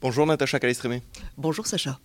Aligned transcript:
Bonjour 0.00 0.26
Natacha 0.26 0.60
Calestrémé. 0.60 1.02
Bonjour 1.36 1.66
Sacha. 1.66 1.98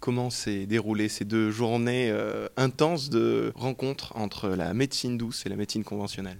Comment 0.00 0.28
s'est 0.28 0.66
déroulé 0.66 1.08
ces 1.08 1.24
deux 1.24 1.50
journées 1.50 2.10
euh, 2.10 2.46
intenses 2.58 3.08
de 3.08 3.52
rencontres 3.54 4.14
entre 4.16 4.50
la 4.50 4.74
médecine 4.74 5.16
douce 5.16 5.46
et 5.46 5.48
la 5.48 5.56
médecine 5.56 5.82
conventionnelle? 5.82 6.36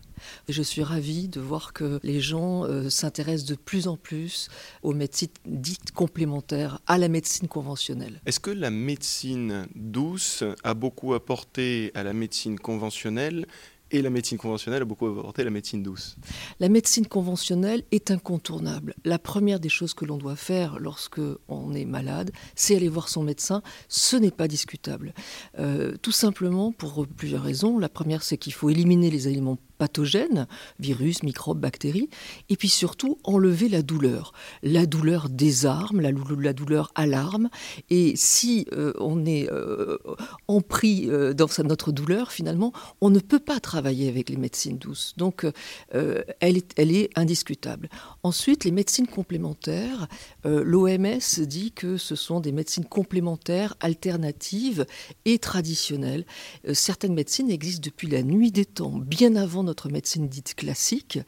Je 0.50 0.62
suis 0.62 0.82
ravie 0.82 1.28
de 1.28 1.40
voir 1.40 1.72
que 1.72 1.98
les 2.02 2.20
gens 2.20 2.64
euh, 2.64 2.90
s'intéressent 2.90 3.48
de 3.48 3.54
plus 3.54 3.88
en 3.88 3.96
plus 3.96 4.50
aux 4.82 4.92
médecines 4.92 5.30
dites 5.46 5.92
complémentaires 5.92 6.78
à 6.86 6.98
la 6.98 7.08
médecine 7.08 7.48
conventionnelle. 7.48 8.20
Est-ce 8.26 8.40
que 8.40 8.50
la 8.50 8.70
médecine 8.70 9.66
douce 9.74 10.44
a 10.62 10.74
beaucoup 10.74 11.14
apporté 11.14 11.90
à 11.94 12.02
la 12.02 12.12
médecine 12.12 12.58
conventionnelle? 12.58 13.46
Et 13.92 14.02
la 14.02 14.10
médecine 14.10 14.38
conventionnelle 14.38 14.82
a 14.82 14.84
beaucoup 14.84 15.06
apporté 15.06 15.44
la 15.44 15.50
médecine 15.50 15.82
douce. 15.82 16.16
La 16.58 16.68
médecine 16.68 17.06
conventionnelle 17.06 17.84
est 17.90 18.10
incontournable. 18.10 18.94
La 19.04 19.18
première 19.18 19.60
des 19.60 19.68
choses 19.68 19.94
que 19.94 20.04
l'on 20.04 20.16
doit 20.16 20.36
faire 20.36 20.78
lorsque 20.80 21.20
on 21.48 21.74
est 21.74 21.84
malade, 21.84 22.30
c'est 22.54 22.74
aller 22.74 22.88
voir 22.88 23.08
son 23.08 23.22
médecin. 23.22 23.62
Ce 23.88 24.16
n'est 24.16 24.30
pas 24.30 24.48
discutable. 24.48 25.14
Euh, 25.58 25.94
tout 26.00 26.12
simplement 26.12 26.72
pour 26.72 27.06
plusieurs 27.06 27.42
raisons. 27.42 27.78
La 27.78 27.88
première, 27.88 28.22
c'est 28.22 28.38
qu'il 28.38 28.54
faut 28.54 28.70
éliminer 28.70 29.10
les 29.10 29.26
aliments 29.26 29.58
pathogènes, 29.82 30.46
virus, 30.78 31.24
microbes, 31.24 31.58
bactéries, 31.58 32.08
et 32.48 32.56
puis 32.56 32.68
surtout 32.68 33.18
enlever 33.24 33.68
la 33.68 33.82
douleur. 33.82 34.32
La 34.62 34.86
douleur 34.86 35.28
désarme, 35.28 36.00
la, 36.00 36.52
douleur 36.52 36.92
alarme, 36.94 37.50
et 37.90 38.12
si 38.14 38.64
euh, 38.74 38.92
on 39.00 39.26
est 39.26 39.50
euh, 39.50 39.98
empris 40.46 41.10
euh, 41.10 41.34
dans 41.34 41.48
notre 41.64 41.90
douleur, 41.90 42.30
finalement, 42.30 42.72
on 43.00 43.10
ne 43.10 43.18
peut 43.18 43.40
pas 43.40 43.58
travailler 43.58 44.08
avec 44.08 44.30
les 44.30 44.36
médecines 44.36 44.78
douces. 44.78 45.14
Donc, 45.16 45.44
elle 45.90 46.62
est 46.76 47.10
indiscutable. 47.16 47.88
Ensuite, 48.22 48.64
les 48.64 48.70
médecines 48.70 49.08
complémentaires, 49.08 50.06
l'OMS 50.44 51.40
dit 51.40 51.72
que 51.72 51.96
ce 51.96 52.14
sont 52.14 52.38
des 52.38 52.52
médecines 52.52 52.84
complémentaires, 52.84 53.74
alternatives 53.80 54.86
et 55.24 55.38
traditionnelles. 55.40 56.24
certaines 56.72 57.14
médecines 57.14 57.50
existent 57.50 57.82
depuis 57.84 58.08
la 58.08 58.22
nuit 58.22 58.52
des 58.52 58.64
temps, 58.64 58.92
bien 58.98 59.36
avant 59.36 59.62
notre 59.62 59.71
médecine 59.88 60.28
dite 60.28 60.54
classique, 60.54 61.18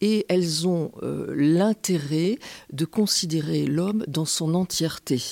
et 0.00 0.26
elles 0.28 0.66
ont 0.66 0.92
euh, 1.02 1.32
l'intérêt 1.36 2.38
de 2.72 2.84
considérer 2.84 3.66
l'homme 3.66 4.04
dans 4.08 4.24
son 4.24 4.54
entièreté, 4.54 5.22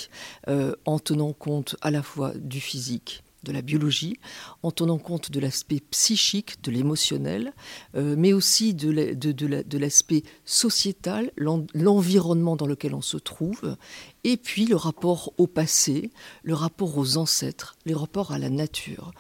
euh, 0.49 0.75
en 0.85 0.99
tenant 0.99 1.33
compte 1.33 1.77
à 1.81 1.91
la 1.91 2.03
fois 2.03 2.33
du 2.37 2.61
physique, 2.61 3.23
de 3.45 3.53
la 3.53 3.63
biologie, 3.63 4.19
en 4.63 4.71
tenant 4.71 4.99
compte 4.99 5.31
de 5.31 5.41
l'aspect 5.41 5.81
psychique, 5.91 6.63
de 6.63 6.71
l'émotionnel, 6.71 7.53
euh, 7.95 8.15
mais 8.17 8.33
aussi 8.33 8.75
de 8.75 9.79
l'aspect 9.79 10.23
sociétal, 10.45 11.33
l'environnement 11.37 12.57
dans 12.57 12.67
lequel 12.67 12.95
on 12.95 13.03
se 13.03 13.17
trouve, 13.17 13.77
et 14.25 14.37
puis 14.37 14.67
le 14.67 14.77
rapport 14.77 15.33
au 15.39 15.47
passé, 15.47 16.11
le 16.43 16.55
rapport 16.55 16.99
aux 16.99 17.17
ancêtres, 17.17 17.77
les 17.87 17.95
rapports 17.95 18.33
à 18.33 18.39
la 18.39 18.51
nature. 18.51 19.13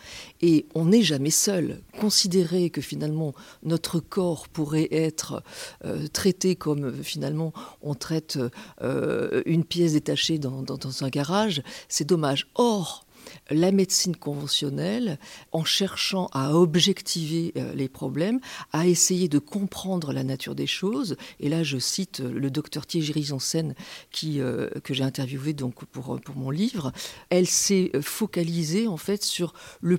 Et 0.42 0.66
on 0.74 0.86
n'est 0.86 1.02
jamais 1.02 1.30
seul. 1.30 1.80
Considérer 1.98 2.70
que 2.70 2.80
finalement 2.80 3.34
notre 3.62 4.00
corps 4.00 4.48
pourrait 4.48 4.88
être 4.90 5.42
euh, 5.84 6.06
traité 6.08 6.54
comme 6.54 7.02
finalement 7.02 7.52
on 7.82 7.94
traite 7.94 8.38
euh, 8.82 9.42
une 9.46 9.64
pièce 9.64 9.94
détachée 9.94 10.38
dans, 10.38 10.62
dans 10.62 11.04
un 11.04 11.08
garage, 11.08 11.62
c'est 11.88 12.06
dommage. 12.06 12.48
Or, 12.54 13.06
la 13.50 13.72
médecine 13.72 14.16
conventionnelle, 14.16 15.18
en 15.52 15.64
cherchant 15.64 16.28
à 16.32 16.54
objectiver 16.54 17.52
euh, 17.56 17.74
les 17.74 17.88
problèmes, 17.88 18.40
a 18.72 18.86
essayé 18.86 19.28
de 19.28 19.38
comprendre 19.38 20.12
la 20.12 20.24
nature 20.24 20.54
des 20.54 20.66
choses. 20.66 21.16
Et 21.40 21.48
là, 21.48 21.62
je 21.62 21.78
cite 21.78 22.20
euh, 22.20 22.32
le 22.32 22.50
docteur 22.50 22.86
Thierry 22.86 23.22
Janssen, 23.22 23.74
qui, 24.10 24.40
euh, 24.40 24.68
que 24.82 24.94
j'ai 24.94 25.04
interviewé 25.04 25.52
donc 25.52 25.84
pour, 25.86 26.20
pour 26.20 26.36
mon 26.36 26.50
livre. 26.50 26.92
Elle 27.30 27.46
s'est 27.46 27.90
focalisée 28.00 28.86
en 28.86 28.96
fait 28.96 29.22
sur 29.22 29.54
le, 29.80 29.98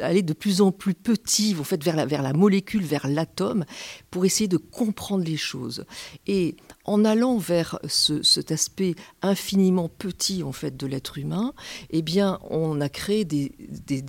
aller 0.00 0.22
de 0.22 0.32
plus 0.32 0.60
en 0.60 0.72
plus 0.72 0.94
petit, 0.94 1.54
en 1.58 1.64
fait, 1.64 1.82
vers 1.82 1.96
la, 1.96 2.06
vers 2.06 2.22
la 2.22 2.32
molécule, 2.32 2.84
vers 2.84 3.08
l'atome, 3.08 3.64
pour 4.10 4.24
essayer 4.24 4.48
de 4.48 4.56
comprendre 4.56 5.24
les 5.24 5.36
choses. 5.36 5.84
Et 6.26 6.56
en 6.84 7.04
allant 7.04 7.38
vers 7.38 7.78
cet 7.88 8.52
aspect 8.52 8.94
infiniment 9.22 9.88
petit 9.88 10.42
en 10.42 10.52
fait 10.52 10.76
de 10.76 10.86
l'être 10.86 11.18
humain, 11.18 11.54
eh 11.90 12.02
bien, 12.02 12.38
on 12.50 12.80
a 12.80 12.88
créé 12.88 13.24
des, 13.24 13.52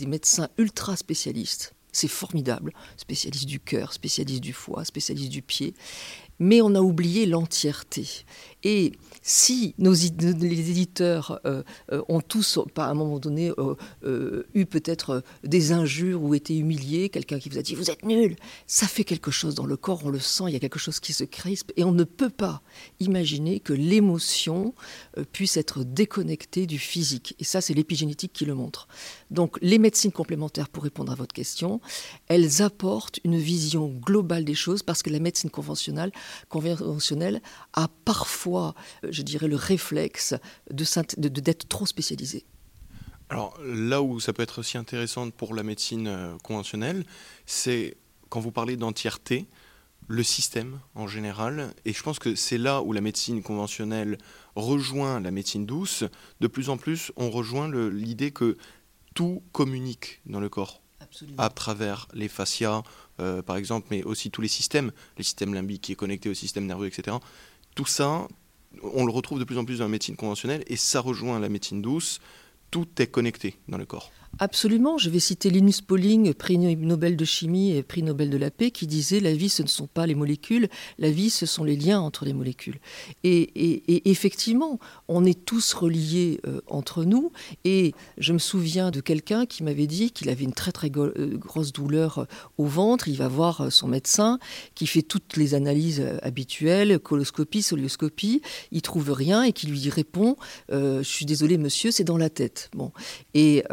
médecins 0.08 0.50
ultra 0.58 0.96
spécialistes. 0.96 1.74
C'est 1.92 2.10
formidable, 2.10 2.74
spécialistes 2.98 3.48
du 3.48 3.60
cœur, 3.60 3.94
spécialistes 3.94 4.44
du 4.44 4.52
foie, 4.52 4.84
spécialistes 4.84 5.32
du 5.32 5.42
pied 5.42 5.74
mais 6.40 6.62
on 6.62 6.76
a 6.76 6.82
oublié 6.82 7.26
l'entièreté. 7.26 8.08
Et 8.66 8.94
si 9.22 9.76
nos, 9.78 9.94
les 9.94 10.72
éditeurs 10.72 11.40
euh, 11.46 11.62
euh, 11.92 12.02
ont 12.10 12.20
tous, 12.20 12.60
à 12.78 12.90
un 12.90 12.96
moment 12.96 13.20
donné, 13.20 13.52
euh, 14.04 14.44
eu 14.56 14.66
peut-être 14.66 15.24
des 15.44 15.72
injures 15.72 16.24
ou 16.24 16.34
été 16.34 16.58
humiliés, 16.58 17.10
quelqu'un 17.10 17.38
qui 17.38 17.50
vous 17.50 17.60
a 17.60 17.62
dit 17.62 17.76
vous 17.76 17.92
êtes 17.92 18.04
nul, 18.04 18.36
ça 18.66 18.88
fait 18.88 19.04
quelque 19.04 19.30
chose 19.30 19.54
dans 19.54 19.68
le 19.68 19.78
corps, 19.78 20.02
on 20.04 20.10
le 20.10 20.20
sent, 20.20 20.46
il 20.48 20.54
y 20.54 20.56
a 20.56 20.60
quelque 20.60 20.80
chose 20.80 21.00
qui 21.00 21.14
se 21.14 21.24
crispe, 21.24 21.72
et 21.78 21.84
on 21.84 21.92
ne 21.92 22.04
peut 22.04 22.32
pas 22.32 22.64
imaginer 23.00 23.60
que 23.60 23.74
l'émotion 23.74 24.74
puisse 25.32 25.58
être 25.58 25.84
déconnectée 25.84 26.66
du 26.66 26.80
physique. 26.80 27.36
Et 27.40 27.44
ça, 27.44 27.62
c'est 27.62 27.76
l'épigénétique 27.76 28.34
qui 28.34 28.46
le 28.46 28.56
montre. 28.56 28.88
Donc, 29.30 29.60
les 29.62 29.78
médecines 29.78 30.12
complémentaires, 30.12 30.70
pour 30.70 30.84
répondre 30.84 31.12
à 31.12 31.16
votre 31.16 31.34
question, 31.34 31.82
elles 32.28 32.64
apportent 32.64 33.20
une 33.24 33.38
vision 33.38 33.90
globale 33.90 34.44
des 34.44 34.56
choses 34.56 34.82
parce 34.82 35.04
que 35.04 35.12
la 35.12 35.20
médecine 35.20 35.52
conventionnelle 35.52 36.12
a 37.74 37.88
parfois, 38.06 38.55
euh, 38.58 38.72
je 39.10 39.22
dirais, 39.22 39.48
le 39.48 39.56
réflexe 39.56 40.34
d'être 40.70 41.20
de, 41.20 41.28
d'être 41.28 41.68
trop 41.68 41.86
spécialisé. 41.86 42.46
Alors 43.30 43.58
là 43.64 44.02
où 44.02 44.20
ça 44.20 44.34
peut 44.34 44.44
être 44.44 44.60
aussi 44.60 44.78
intéressant 44.78 45.30
pour 45.32 45.56
la 45.56 45.64
médecine 45.64 46.08
euh, 46.08 46.38
conventionnelle, 46.44 47.06
c'est 47.46 47.98
quand 48.30 48.40
vous 48.40 48.52
parlez 48.52 48.78
d'entièreté, 48.78 49.48
le 50.08 50.22
système 50.22 50.80
en 50.94 51.08
général, 51.08 51.74
et 51.84 51.92
je 51.92 52.04
pense 52.04 52.20
que 52.20 52.36
c'est 52.36 52.60
là 52.60 52.84
où 52.84 52.94
la 52.94 53.02
médecine 53.02 53.42
conventionnelle 53.42 54.20
rejoint 54.56 55.20
la 55.20 55.32
médecine 55.32 55.66
douce, 55.66 56.04
de 56.42 56.48
plus 56.48 56.70
en 56.70 56.78
plus 56.78 57.12
on 57.16 57.32
rejoint 57.32 57.72
l'idée 57.90 58.30
que 58.30 58.56
tout 59.16 59.42
communique 59.52 60.22
dans 60.28 60.40
le 60.40 60.50
corps 60.50 60.82
à 61.38 61.50
travers 61.50 62.08
les 62.14 62.28
fascias, 62.28 62.84
euh, 63.20 63.42
par 63.42 63.58
exemple, 63.58 63.88
mais 63.92 64.04
aussi 64.04 64.32
tous 64.32 64.42
les 64.42 64.48
systèmes, 64.48 64.92
les 65.18 65.24
systèmes 65.24 65.54
limbiques 65.54 65.82
qui 65.82 65.92
est 65.94 65.96
connecté 65.96 66.30
au 66.30 66.34
système 66.34 66.66
nerveux, 66.66 66.88
etc. 66.88 67.18
Tout 67.76 67.86
ça, 67.86 68.28
on 68.82 69.06
le 69.06 69.12
retrouve 69.12 69.40
de 69.40 69.44
plus 69.44 69.58
en 69.58 69.66
plus 69.66 69.80
dans 69.80 69.86
la 69.86 69.90
médecine 69.90 70.16
conventionnelle 70.16 70.64
et 70.68 70.76
ça 70.76 71.00
rejoint 71.00 71.40
la 71.40 71.50
médecine 71.50 71.82
douce. 71.82 72.20
Tout 72.72 72.88
est 73.00 73.08
connecté 73.08 73.58
dans 73.68 73.78
le 73.78 73.86
corps. 73.86 74.12
Absolument. 74.38 74.98
Je 74.98 75.10
vais 75.10 75.20
citer 75.20 75.50
Linus 75.50 75.80
Pauling, 75.80 76.34
prix 76.34 76.58
Nobel 76.58 77.16
de 77.16 77.24
chimie 77.24 77.72
et 77.72 77.84
prix 77.84 78.04
Nobel 78.04 78.30
de 78.30 78.36
la 78.36 78.52
paix, 78.52 78.70
qui 78.70 78.86
disait 78.86 79.22
la 79.22 79.34
vie, 79.34 79.48
ce 79.48 79.64
ne 79.64 79.68
sont 79.68 79.88
pas 79.88 80.06
les 80.06 80.16
molécules, 80.16 80.68
la 81.00 81.10
vie, 81.10 81.30
ce 81.30 81.46
sont 81.46 81.64
les 81.64 81.78
liens 81.78 82.02
entre 82.02 82.26
les 82.26 82.34
molécules. 82.34 82.80
Et, 83.24 84.10
effectivement, 84.10 84.80
on 85.08 85.24
est 85.24 85.46
tous 85.46 85.74
reliés 85.74 86.42
euh, 86.48 86.60
entre 86.68 87.06
nous. 87.06 87.32
Et 87.64 87.94
je 88.18 88.34
me 88.34 88.38
souviens 88.38 88.92
de 88.92 89.00
quelqu'un 89.00 89.46
qui 89.46 89.64
m'avait 89.64 89.88
dit 89.88 90.12
qu'il 90.12 90.28
avait 90.30 90.44
une 90.44 90.54
très 90.54 90.74
très 90.74 90.92
euh, 90.98 91.38
grosse 91.38 91.72
douleur 91.72 92.20
euh, 92.20 92.26
au 92.58 92.66
ventre. 92.66 93.08
Il 93.08 93.16
va 93.16 93.30
voir 93.30 93.72
son 93.72 93.88
médecin, 93.88 94.40
qui 94.74 94.86
fait 94.86 95.02
toutes 95.02 95.38
les 95.38 95.54
analyses 95.54 96.04
habituelles, 96.24 97.00
coloscopie, 97.00 97.62
solioscopie. 97.62 98.42
Il 98.74 98.82
trouve 98.82 99.12
rien 99.12 99.44
et 99.44 99.54
qui 99.54 99.68
lui 99.68 99.90
répond 99.90 100.36
Je 100.70 101.04
suis 101.04 101.26
désolé, 101.26 101.58
monsieur, 101.58 101.92
c'est 101.92 102.04
dans 102.04 102.18
la 102.18 102.30
tête. 102.30 102.70
Bon. 102.74 102.92
Et 103.34 103.64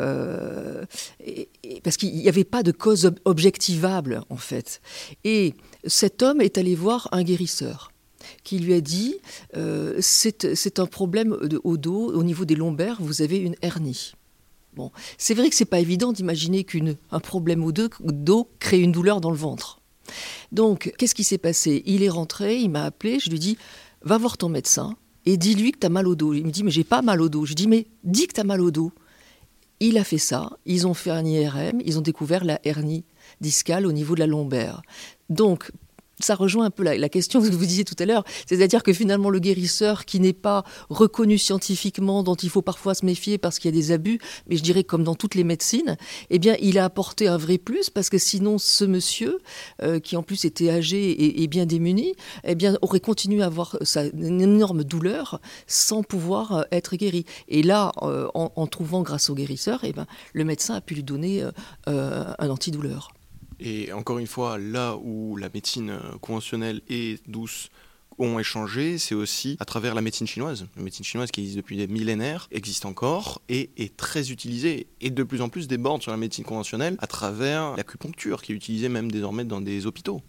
parce 1.83 1.97
qu'il 1.97 2.15
n'y 2.15 2.29
avait 2.29 2.45
pas 2.45 2.63
de 2.63 2.73
cause 2.73 3.13
objectivable, 3.25 4.23
en 4.29 4.37
fait. 4.37 4.81
Et 5.25 5.55
cet 5.87 6.23
homme 6.23 6.41
est 6.41 6.59
allé 6.59 6.75
voir 6.75 7.09
un 7.13 7.23
guérisseur 7.23 7.93
qui 8.45 8.59
lui 8.59 8.75
a 8.75 8.81
dit 8.81 9.17
euh, 9.57 9.97
c'est 10.01 10.79
un 10.79 10.87
problème 10.87 11.37
au 11.65 11.77
dos, 11.77 12.13
au 12.13 12.22
niveau 12.22 12.45
des 12.45 12.54
lombaires, 12.54 12.99
vous 13.01 13.22
avez 13.22 13.39
une 13.39 13.57
hernie. 13.63 14.13
Bon, 14.75 14.91
c'est 15.19 15.34
vrai 15.34 15.51
que 15.51 15.57
c'est 15.57 15.66
pas 15.66 15.81
évident 15.81 16.13
d'imaginer 16.13 16.65
qu'un 16.65 17.21
problème 17.21 17.63
au 17.63 17.72
dos 17.72 18.48
crée 18.59 18.81
une 18.81 18.93
douleur 18.93 19.21
dans 19.21 19.31
le 19.31 19.37
ventre. 19.37 19.81
Donc, 20.51 20.93
qu'est-ce 20.98 21.15
qui 21.15 21.25
s'est 21.25 21.39
passé? 21.39 21.83
Il 21.84 22.03
est 22.03 22.09
rentré, 22.09 22.57
il 22.57 22.71
m'a 22.71 22.84
appelé, 22.84 23.19
je 23.21 23.31
lui 23.31 23.39
dis 23.39 23.59
va 24.03 24.19
voir 24.19 24.37
ton 24.37 24.48
médecin 24.48 24.97
et 25.27 25.37
dis-lui 25.37 25.72
que 25.72 25.78
tu 25.78 25.87
as 25.87 25.91
mal 25.91 26.09
au 26.09 26.15
dos. 26.15 26.33
Il 26.33 26.45
me 26.45 26.51
dit 26.51 26.65
mais 26.65 26.71
j'ai 26.71 26.84
pas 26.84 27.03
mal 27.03 27.21
au 27.21 27.28
dos. 27.28 27.45
Je 27.45 27.55
dis 27.55 27.69
mais 27.69 27.87
dis 28.03 28.27
que 28.27 28.34
tu 28.34 28.41
as 28.41 28.45
mal 28.45 28.60
au 28.60 28.71
dos. 28.71 28.93
Il 29.84 29.99
a 29.99 30.05
fait 30.05 30.17
ça, 30.17 30.51
ils 30.65 30.87
ont 30.87 30.95
fait 30.95 31.11
un 31.11 31.25
IRM, 31.25 31.81
ils 31.84 31.99
ont 31.99 32.03
découvert 32.03 32.45
la 32.45 32.61
hernie 32.63 33.05
discale 33.41 33.84
au 33.84 33.91
niveau 33.91 34.15
de 34.15 34.21
la 34.21 34.29
lombaire. 34.29 34.83
Ça 36.20 36.34
rejoint 36.34 36.66
un 36.66 36.70
peu 36.70 36.82
la, 36.82 37.09
question 37.09 37.42
que 37.42 37.47
vous 37.48 37.66
disiez 37.66 37.84
tout 37.84 37.97
à 37.98 38.06
l'heure, 38.06 38.24
c'est-à-dire 38.47 38.82
que 38.82 38.92
finalement 38.92 39.30
le 39.30 39.38
guérisseur 39.38 40.04
qui 40.04 40.20
n'est 40.20 40.32
pas 40.32 40.64
reconnu 40.88 41.38
scientifiquement, 41.38 42.22
dont 42.22 42.34
il 42.34 42.48
faut 42.48 42.62
parfois 42.62 42.94
se 42.94 43.04
méfier 43.04 43.38
parce 43.38 43.59
qu'il 43.59 43.74
y 43.74 43.74
a 43.74 43.80
des 43.80 43.92
abus, 43.92 44.18
mais 44.48 44.56
je 44.56 44.62
dirais 44.62 44.84
comme 44.84 45.04
dans 45.04 45.14
toutes 45.14 45.34
les 45.34 45.44
médecines, 45.44 45.97
eh 46.30 46.38
bien 46.38 46.56
il 46.60 46.78
a 46.78 46.84
apporté 46.84 47.28
un 47.28 47.36
vrai 47.36 47.59
plus 47.59 47.91
parce 47.91 48.09
que 48.09 48.18
sinon 48.18 48.59
ce 48.59 48.84
monsieur, 48.84 49.41
euh, 49.82 50.00
qui 50.00 50.16
en 50.16 50.22
plus 50.22 50.44
était 50.44 50.70
âgé 50.70 51.42
et, 51.42 51.47
bien 51.47 51.66
démuni, 51.66 52.14
eh 52.44 52.54
bien 52.54 52.76
aurait 52.82 53.00
continué 53.00 53.42
à 53.42 53.47
avoir 53.47 53.76
sa, 53.82 54.04
une 54.06 54.41
énorme 54.41 54.84
douleur 54.84 55.41
sans 55.66 56.03
pouvoir 56.03 56.53
euh, 56.53 56.62
être 56.72 56.97
guéri. 56.97 57.24
Et 57.48 57.62
là, 57.62 57.92
euh, 58.03 58.28
en, 58.34 58.66
trouvant 58.66 59.03
grâce 59.03 59.28
au 59.28 59.34
guérisseur, 59.34 59.80
eh 59.82 59.92
bien, 59.92 60.06
le 60.32 60.44
médecin 60.44 60.74
a 60.74 60.80
pu 60.80 60.94
lui 60.94 61.03
donner 61.03 61.44
un 61.86 62.48
antidouleur. 62.48 63.12
Et 63.64 63.92
encore 63.92 64.18
une 64.18 64.26
fois, 64.26 64.59
là 64.59 64.97
où 64.97 65.36
la 65.36 65.48
médecine 65.48 65.91
euh, 65.91 66.18
conventionnelle 66.20 66.80
et 66.88 67.18
douce 67.28 67.70
ont 68.18 68.38
échangé, 68.38 68.98
c'est 68.98 69.14
aussi 69.14 69.56
à 69.60 69.64
travers 69.64 69.94
la 69.94 70.03
médecine 70.03 70.26
chinoise. 70.26 70.66
La 70.76 70.82
médecine 70.82 71.04
chinoise 71.04 71.30
qui 71.30 71.41
existe 71.41 71.56
depuis 71.56 71.76
des 71.76 71.86
millénaires 71.86 72.48
existe 72.50 72.84
encore 72.84 73.41
et 73.48 73.70
est 73.76 73.97
très 73.97 74.30
utilisée 74.30 74.88
et 75.00 75.10
de 75.10 75.22
plus 75.22 75.41
en 75.42 75.48
plus 75.48 75.68
déborde 75.68 76.03
sur 76.03 76.10
la 76.10 76.16
médecine 76.16 76.44
conventionnelle 76.44 76.97
à 76.98 77.06
travers 77.06 77.76
l'acupuncture 77.76 78.42
qui 78.42 78.53
est 78.53 78.54
utilisée 78.54 78.88
même 78.88 79.10
désormais 79.10 79.44
dans 79.44 79.60
des 79.60 79.86
hôpitaux. 79.86 80.22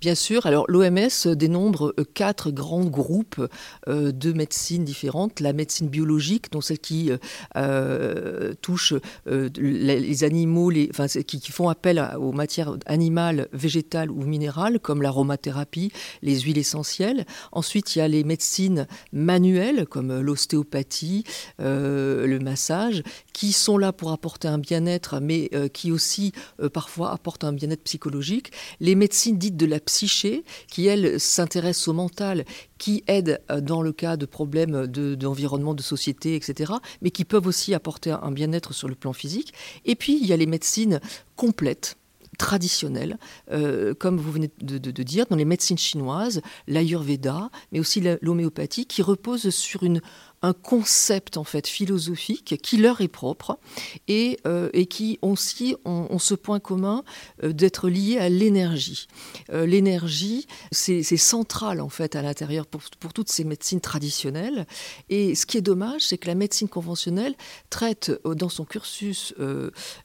Bien 0.00 0.14
sûr, 0.14 0.46
alors 0.46 0.64
l'OMS 0.68 1.34
dénombre 1.34 1.94
euh, 1.98 2.04
quatre 2.14 2.50
grands 2.50 2.84
groupes 2.84 3.46
euh, 3.88 4.12
de 4.12 4.32
médecine 4.32 4.84
différentes. 4.84 5.40
La 5.40 5.52
médecine 5.52 5.88
biologique, 5.88 6.50
donc 6.52 6.64
celle 6.64 6.78
qui 6.78 7.10
euh, 7.56 8.54
touche 8.62 8.94
les 9.26 10.24
animaux, 10.24 10.72
enfin, 10.90 11.06
qui, 11.06 11.40
font 11.52 11.68
appel 11.68 12.04
aux 12.18 12.32
matières 12.32 12.76
animales, 12.86 13.48
végétales 13.52 14.10
ou 14.10 14.22
minérales, 14.24 14.78
comme 14.80 15.02
l'aromathérapie, 15.02 15.92
les 16.22 16.40
huiles 16.40 16.58
essentielles. 16.58 17.26
Ensuite, 17.52 17.94
il 17.94 18.00
y 18.00 18.02
a 18.02 18.08
les 18.08 18.24
médecines 18.24 18.86
manuelles, 19.12 19.86
comme 19.86 20.20
l'ostéopathie, 20.20 21.24
le 21.58 22.38
massage, 22.38 23.02
qui 23.32 23.52
sont 23.52 23.78
là 23.78 23.92
pour 23.92 24.12
apporter 24.12 24.48
un 24.48 24.58
bien-être, 24.58 25.20
mais 25.20 25.50
qui 25.72 25.90
aussi 25.92 26.32
parfois 26.72 27.12
apportent 27.12 27.44
un 27.44 27.52
bien-être 27.52 27.82
psychologique. 27.84 28.52
Les 28.80 28.94
médecines 28.94 29.38
dites 29.38 29.56
de 29.58 29.66
la 29.66 29.80
psyché, 29.80 30.44
qui, 30.68 30.86
elle, 30.86 31.20
s'intéresse 31.20 31.86
au 31.88 31.92
mental, 31.92 32.46
qui 32.78 33.04
aide 33.06 33.42
euh, 33.50 33.60
dans 33.60 33.82
le 33.82 33.92
cas 33.92 34.16
de 34.16 34.24
problèmes 34.24 34.86
d'environnement, 34.86 35.74
de, 35.74 35.82
société, 35.82 36.34
etc., 36.34 36.72
mais 37.02 37.10
qui 37.10 37.24
peuvent 37.24 37.46
aussi 37.46 37.74
apporter 37.74 38.10
un 38.10 38.30
bien-être 38.30 38.72
sur 38.72 38.88
le 38.88 38.94
plan 38.94 39.12
physique. 39.12 39.52
Et 39.84 39.94
puis, 39.94 40.18
il 40.18 40.26
y 40.26 40.32
a 40.32 40.36
les 40.36 40.46
médecines 40.46 41.00
complètes 41.36 41.96
traditionnelles, 42.38 43.18
euh, 43.50 43.94
comme 43.94 44.16
vous 44.16 44.30
venez 44.30 44.50
de, 44.60 45.02
dire, 45.02 45.26
dans 45.28 45.36
les 45.36 45.44
médecines 45.44 45.76
chinoises, 45.76 46.40
l'ayurveda, 46.68 47.50
mais 47.72 47.80
aussi 47.80 48.00
l'homéopathie, 48.22 48.86
qui 48.86 49.02
repose 49.02 49.50
sur 49.50 49.82
une 49.82 50.00
un 50.42 50.52
concept 50.52 51.36
en 51.36 51.44
fait 51.44 51.66
philosophique 51.66 52.58
qui 52.62 52.76
leur 52.76 53.00
est 53.00 53.08
propre 53.08 53.58
et, 54.06 54.38
euh, 54.46 54.70
qui 54.84 55.18
aussi 55.22 55.74
ont, 55.84 56.18
ce 56.18 56.34
point 56.34 56.60
commun 56.60 57.04
euh, 57.42 57.52
d'être 57.52 57.88
liés 57.88 58.18
à 58.18 58.28
l'énergie. 58.28 59.06
Euh, 59.52 59.66
l'énergie, 59.66 60.46
c'est 60.70 61.02
central 61.02 61.80
en 61.80 61.88
fait 61.88 62.16
à 62.16 62.22
l'intérieur 62.22 62.66
pour, 62.66 62.82
pour, 63.00 63.12
toutes 63.12 63.30
ces 63.30 63.44
médecines 63.44 63.80
traditionnelles. 63.80 64.66
Et 65.08 65.34
ce 65.34 65.46
qui 65.46 65.58
est 65.58 65.62
dommage, 65.62 66.02
c'est 66.02 66.18
que 66.18 66.28
la 66.28 66.34
médecine 66.34 66.68
conventionnelle 66.68 67.34
traite 67.70 68.12
dans 68.24 68.48
son 68.48 68.64
cursus, 68.64 69.34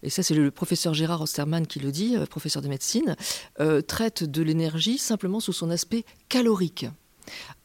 et 0.01 0.09
ça 0.09 0.23
c'est 0.23 0.33
le 0.33 0.51
professeur 0.51 0.93
Gérard 0.93 1.21
Osterman 1.21 1.67
qui 1.67 1.79
le 1.79 1.91
dit, 1.91 2.15
professeur 2.29 2.61
de 2.61 2.67
médecine, 2.67 3.15
traite 3.87 4.23
de 4.23 4.41
l'énergie 4.41 4.97
simplement 4.97 5.39
sous 5.39 5.53
son 5.53 5.69
aspect 5.69 6.05
calorique. 6.29 6.85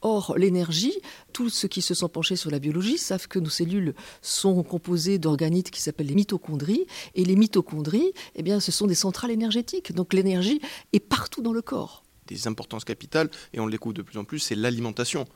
Or, 0.00 0.34
l'énergie, 0.37 0.94
tous 1.32 1.50
ceux 1.50 1.69
qui 1.69 1.82
se 1.82 1.94
sont 1.94 2.08
penchés 2.08 2.37
sur 2.37 2.50
la 2.50 2.58
biologie 2.58 2.99
savent 2.99 3.28
que 3.28 3.38
nos 3.38 3.49
cellules 3.49 3.94
sont 4.22 4.62
composées 4.62 5.19
d'organites 5.19 5.70
qui 5.70 5.81
s'appellent 5.81 6.06
les 6.06 6.14
mitochondries. 6.14 6.87
Et 7.14 7.25
les 7.25 7.37
mitochondries, 7.37 8.12
eh 8.37 8.43
bien, 8.43 8.60
ce 8.60 8.72
sont 8.72 8.87
des 8.87 8.94
centrales 8.94 9.31
énergétiques. 9.31 9.93
Donc 9.93 10.12
l'énergie 10.12 10.60
est 10.93 11.00
partout 11.00 11.43
dans 11.43 11.52
le 11.52 11.62
corps. 11.62 12.05
Des 12.26 12.46
importances 12.46 12.84
capitales, 12.84 13.31
et 13.55 13.60
on 13.60 13.66
le 13.66 13.72
découvre 13.72 13.94
de 13.94 14.02
plus 14.02 14.19
en 14.19 14.25
plus, 14.25 14.38
c'est 14.38 14.55
l'alimentation. 14.55 15.26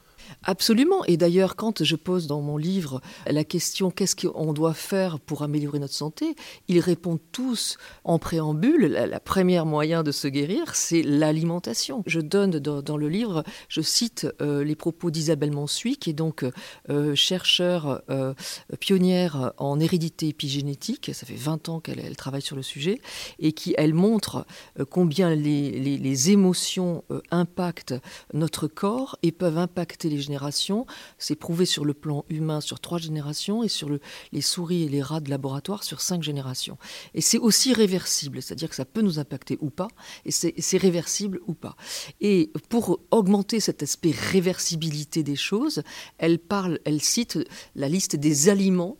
Absolument. 0.44 1.04
Et 1.06 1.16
d'ailleurs, 1.16 1.56
quand 1.56 1.84
je 1.84 1.96
pose 1.96 2.26
dans 2.26 2.40
mon 2.40 2.56
livre 2.56 3.00
la 3.26 3.44
question 3.44 3.90
qu'est-ce 3.90 4.16
qu'on 4.16 4.52
doit 4.52 4.74
faire 4.74 5.20
pour 5.20 5.42
améliorer 5.42 5.78
notre 5.78 5.94
santé, 5.94 6.34
ils 6.68 6.80
répondent 6.80 7.20
tous 7.30 7.76
en 8.04 8.18
préambule. 8.18 8.86
La, 8.86 9.20
première 9.20 9.66
moyen 9.66 10.02
de 10.02 10.10
se 10.10 10.28
guérir, 10.28 10.74
c'est 10.74 11.02
l'alimentation. 11.02 12.02
Je 12.06 12.20
donne 12.20 12.58
dans, 12.58 12.96
le 12.96 13.08
livre, 13.08 13.44
je 13.68 13.80
cite 13.80 14.26
euh, 14.40 14.64
les 14.64 14.74
propos 14.74 15.10
d'Isabelle 15.10 15.52
Mansuy, 15.52 15.96
qui 15.96 16.10
est 16.10 16.14
donc 16.14 16.44
euh, 16.90 17.14
chercheure 17.14 18.02
euh, 18.10 18.34
pionnière 18.80 19.52
en 19.58 19.78
hérédité 19.78 20.28
épigénétique. 20.28 21.10
Ça 21.14 21.26
fait 21.26 21.34
20 21.34 21.68
ans 21.68 21.80
qu'elle 21.80 22.16
travaille 22.16 22.42
sur 22.42 22.56
le 22.56 22.62
sujet 22.62 23.00
et 23.38 23.52
qui, 23.52 23.74
elle, 23.78 23.94
montre 23.94 24.46
combien 24.90 25.34
les, 25.34 25.70
les 25.70 26.30
émotions 26.30 27.04
impactent 27.30 27.94
notre 28.32 28.66
corps 28.66 29.16
et 29.22 29.32
peuvent 29.32 29.58
impacter 29.58 30.08
les 30.12 30.20
générations. 30.20 30.86
C'est 31.18 31.34
prouvé 31.34 31.64
sur 31.64 31.84
le 31.84 31.94
plan 31.94 32.24
humain 32.28 32.60
sur 32.60 32.80
trois 32.80 32.98
générations 32.98 33.62
et 33.62 33.68
sur 33.68 33.88
les 34.32 34.40
souris 34.40 34.84
et 34.84 34.88
les 34.88 35.02
rats 35.02 35.20
de 35.20 35.30
laboratoire 35.30 35.84
sur 35.84 36.00
cinq 36.00 36.22
générations. 36.22 36.78
Et 37.14 37.20
c'est 37.20 37.38
aussi 37.38 37.72
réversible, 37.72 38.42
c'est-à-dire 38.42 38.68
que 38.68 38.76
ça 38.76 38.84
peut 38.84 39.02
nous 39.02 39.18
impacter 39.18 39.58
ou 39.60 39.70
pas, 39.70 39.88
et 40.24 40.30
c'est 40.30 40.76
réversible 40.76 41.40
ou 41.46 41.54
pas. 41.54 41.76
Et 42.20 42.52
pour 42.68 43.00
augmenter 43.10 43.60
cet 43.60 43.82
aspect 43.82 44.12
réversibilité 44.12 45.22
des 45.22 45.36
choses, 45.36 45.82
elle 46.18 46.38
parle, 46.38 46.78
elle 46.84 47.00
cite 47.00 47.38
la 47.74 47.88
liste 47.88 48.16
des 48.16 48.48
aliments 48.48 48.96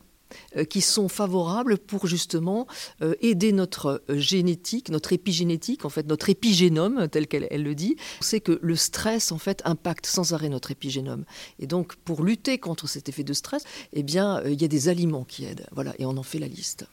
qui 0.65 0.81
sont 0.81 1.09
favorables 1.09 1.77
pour 1.77 2.07
justement 2.07 2.67
euh, 3.01 3.15
aider 3.21 3.51
notre 3.51 4.03
euh, 4.09 4.17
génétique, 4.17 4.89
notre 4.89 5.13
épigénétique, 5.13 5.85
en 5.85 5.89
fait, 5.89 6.07
notre 6.07 6.29
épigénome, 6.29 7.07
tel 7.09 7.27
qu'elle 7.27 7.63
le 7.63 7.75
dit. 7.75 7.95
On 8.19 8.23
sait 8.23 8.39
que 8.39 8.59
le 8.61 8.75
stress, 8.75 9.31
en 9.31 9.37
fait, 9.37 9.61
impacte 9.65 10.05
sans 10.05 10.33
arrêt 10.33 10.49
notre 10.49 10.71
épigénome. 10.71 11.25
Et 11.59 11.67
donc, 11.67 11.95
pour 11.95 12.23
lutter 12.23 12.57
contre 12.57 12.87
cet 12.87 13.09
effet 13.09 13.23
de 13.23 13.33
stress, 13.33 13.63
eh 13.93 14.03
bien, 14.03 14.41
il 14.45 14.61
y 14.61 14.65
a 14.65 14.67
des 14.67 14.89
aliments 14.89 15.23
qui 15.23 15.45
aident. 15.45 15.67
Voilà, 15.71 15.93
et 15.99 16.05
on 16.05 16.17
en 16.17 16.23
fait 16.23 16.39
la 16.39 16.47
liste. 16.47 16.85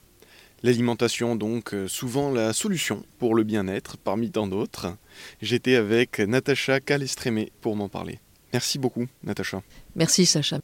L'alimentation, 0.62 1.37
donc, 1.37 1.75
souvent 1.87 2.31
la 2.31 2.52
solution 2.52 3.02
pour 3.19 3.34
le 3.34 3.44
bien-être, 3.44 3.96
parmi 3.96 4.31
tant 4.31 4.46
d'autres. 4.46 4.94
J'étais 5.40 5.76
avec 5.76 6.19
Natacha 6.19 6.81
Calestrémé 6.81 7.50
pour 7.62 7.76
m'en 7.76 7.88
parler. 7.88 8.20
Merci 8.52 8.78
beaucoup, 8.78 9.06
Natacha. 9.22 9.62
Merci, 9.94 10.26
Sacha. 10.26 10.60